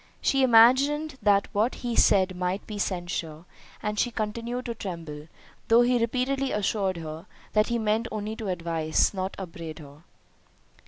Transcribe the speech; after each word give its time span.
She 0.19 0.41
imagined 0.41 1.19
that 1.21 1.47
what 1.53 1.75
he 1.85 1.95
said 1.95 2.35
might 2.35 2.65
be 2.65 2.79
censure, 2.79 3.45
and 3.83 3.99
she 3.99 4.09
continued 4.09 4.65
to 4.65 4.73
tremble, 4.73 5.27
though 5.67 5.81
he 5.83 5.99
repeatedly 5.99 6.51
assured 6.51 6.97
her, 6.97 7.27
that 7.53 7.67
he 7.67 7.77
meant 7.77 8.07
only 8.11 8.35
to 8.37 8.47
advise, 8.47 9.13
not 9.13 9.35
upbraid 9.37 9.77
her. 9.77 10.01